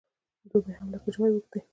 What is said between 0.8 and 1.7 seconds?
لکه ژمی اوږد دی.